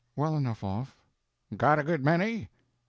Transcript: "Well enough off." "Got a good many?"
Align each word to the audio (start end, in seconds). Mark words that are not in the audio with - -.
"Well 0.15 0.35
enough 0.35 0.63
off." 0.63 0.95
"Got 1.55 1.77
a 1.77 1.83
good 1.83 2.03
many?" 2.03 2.49